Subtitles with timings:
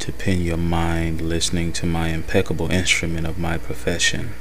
[0.00, 4.34] to pin your mind listening to my impeccable instrument of my profession,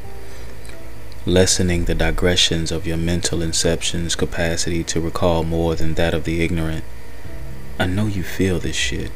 [1.26, 6.42] lessening the digressions of your mental inception's capacity to recall more than that of the
[6.44, 6.84] ignorant.
[7.80, 9.12] I know you feel this shit.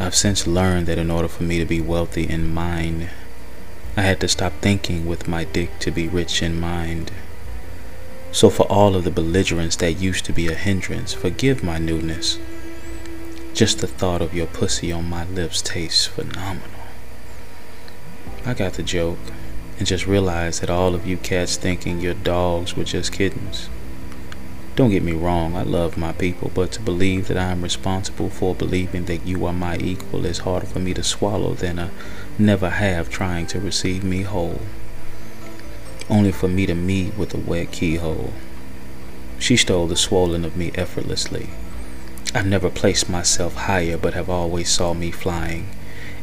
[0.00, 3.10] I've since learned that in order for me to be wealthy in mind,
[3.96, 7.12] I had to stop thinking with my dick to be rich in mind.
[8.32, 12.38] So for all of the belligerence that used to be a hindrance, forgive my newness.
[13.54, 16.70] Just the thought of your pussy on my lips tastes phenomenal.
[18.46, 19.18] I got the joke
[19.76, 23.68] and just realized that all of you cats thinking your dogs were just kittens.
[24.74, 28.30] Don't get me wrong, I love my people, but to believe that I am responsible
[28.30, 31.90] for believing that you are my equal is harder for me to swallow than a
[32.38, 34.62] never have trying to receive me whole.
[36.08, 38.32] Only for me to meet with a wet keyhole.
[39.38, 41.50] She stole the swollen of me effortlessly
[42.34, 45.68] I've never placed myself higher, but have always saw me flying,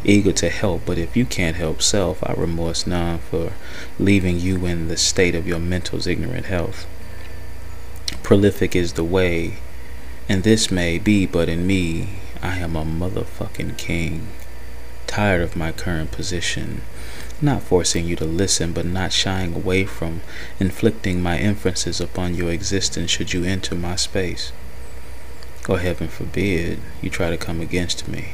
[0.03, 0.81] eager to help.
[0.87, 3.53] But if you can't help self, I remorse none for
[3.99, 6.87] leaving you in the state of your mental's ignorant health.
[8.23, 9.57] Prolific is the way,
[10.27, 12.09] and this may be, but in me,
[12.41, 14.29] I am a motherfucking king.
[15.05, 16.81] Tired of my current position,
[17.39, 20.21] not forcing you to listen, but not shying away from
[20.59, 24.51] inflicting my inferences upon your existence should you enter my space
[25.69, 28.29] or heaven forbid, you try to come against me.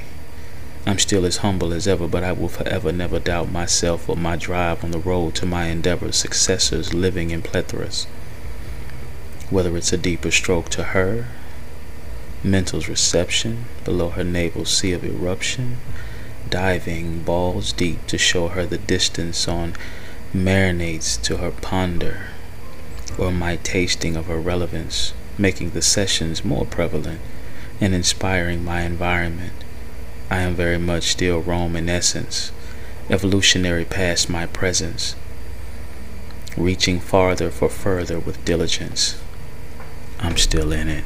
[0.85, 4.37] I'm still as humble as ever, but I will forever never doubt myself or my
[4.37, 8.05] drive on the road to my endeavors, successors living in plethoras.
[9.49, 11.27] Whether it's a deeper stroke to her,
[12.41, 15.77] mental's reception below her navel sea of eruption,
[16.49, 19.73] diving balls deep to show her the distance on
[20.33, 22.27] marinades to her ponder,
[23.17, 27.19] or my tasting of her relevance making the sessions more prevalent
[27.81, 29.63] and inspiring my environment.
[30.29, 32.51] I am very much still Rome in essence,
[33.09, 35.15] evolutionary past my presence,
[36.57, 39.21] reaching farther for further with diligence.
[40.19, 41.05] I'm still in it.